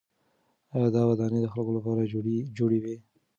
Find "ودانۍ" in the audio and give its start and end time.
1.09-1.39